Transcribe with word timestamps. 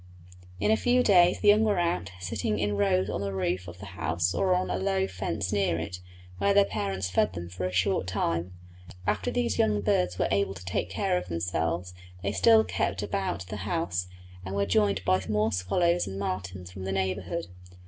In 0.59 0.71
a 0.71 0.77
few 0.77 1.03
days 1.03 1.41
the 1.41 1.49
young 1.49 1.63
were 1.63 1.77
out, 1.77 2.09
sitting 2.19 2.57
in 2.57 2.75
rows 2.75 3.07
on 3.07 3.21
the 3.21 3.31
roof 3.35 3.67
of 3.67 3.77
the 3.77 3.85
house 3.85 4.33
or 4.33 4.55
on 4.55 4.71
a 4.71 4.75
low 4.79 5.05
fence 5.05 5.53
near 5.53 5.77
it, 5.77 5.99
where 6.39 6.55
their 6.55 6.65
parents 6.65 7.07
fed 7.11 7.33
them 7.33 7.49
for 7.49 7.67
a 7.67 7.71
short 7.71 8.07
time. 8.07 8.51
After 9.05 9.29
these 9.29 9.59
young 9.59 9.79
birds 9.81 10.17
were 10.17 10.27
able 10.31 10.55
to 10.55 10.65
take 10.65 10.89
care 10.89 11.19
of 11.19 11.27
themselves 11.27 11.93
they 12.23 12.31
still 12.31 12.63
kept 12.63 13.03
about 13.03 13.45
the 13.45 13.57
house, 13.57 14.07
and 14.43 14.55
were 14.55 14.65
joined 14.65 15.05
by 15.05 15.21
more 15.29 15.51
swallows 15.51 16.07
and 16.07 16.17
martins 16.17 16.71
from 16.71 16.83
the 16.85 16.91
neighbourhood. 16.91 17.45